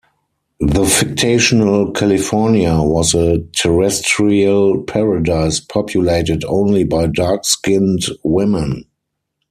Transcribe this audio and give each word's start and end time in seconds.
The 0.59 0.83
fictional 0.87 1.91
California 1.91 2.73
was 2.81 3.13
a 3.13 3.37
terrestrial 3.55 4.81
paradise 4.81 5.59
populated 5.59 6.43
only 6.45 6.83
by 6.85 7.05
dark-skinned 7.05 8.05
women. 8.23 8.85